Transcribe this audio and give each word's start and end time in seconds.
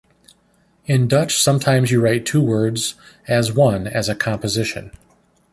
In 0.87 1.07
Dutch 1.07 1.39
sometimes 1.39 1.91
you 1.91 2.01
write 2.01 2.25
two 2.25 2.41
words 2.41 2.95
as 3.27 3.53
one 3.53 3.85
as 3.85 4.09
a 4.09 4.15
composition. 4.15 4.89